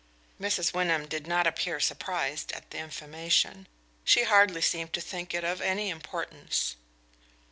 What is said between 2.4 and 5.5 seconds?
at the information; she hardly seemed to think it